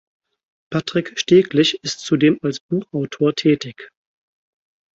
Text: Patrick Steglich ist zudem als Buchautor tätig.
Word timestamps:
Patrick 0.71 1.19
Steglich 1.19 1.79
ist 1.83 1.99
zudem 1.99 2.39
als 2.41 2.59
Buchautor 2.59 3.35
tätig. 3.35 3.91